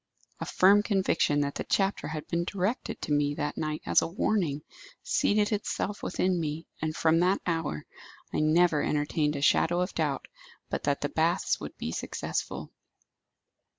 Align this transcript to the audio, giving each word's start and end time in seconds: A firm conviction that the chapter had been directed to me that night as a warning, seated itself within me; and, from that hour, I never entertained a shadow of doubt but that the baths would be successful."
A 0.39 0.47
firm 0.47 0.81
conviction 0.81 1.41
that 1.41 1.53
the 1.53 1.63
chapter 1.63 2.07
had 2.07 2.25
been 2.27 2.43
directed 2.43 2.99
to 3.03 3.11
me 3.11 3.35
that 3.35 3.55
night 3.55 3.83
as 3.85 4.01
a 4.01 4.07
warning, 4.07 4.63
seated 5.03 5.51
itself 5.51 6.01
within 6.01 6.39
me; 6.39 6.65
and, 6.81 6.95
from 6.95 7.19
that 7.19 7.39
hour, 7.45 7.85
I 8.33 8.39
never 8.39 8.81
entertained 8.81 9.35
a 9.35 9.43
shadow 9.43 9.79
of 9.79 9.93
doubt 9.93 10.27
but 10.71 10.81
that 10.85 11.01
the 11.01 11.09
baths 11.09 11.59
would 11.59 11.77
be 11.77 11.91
successful." 11.91 12.71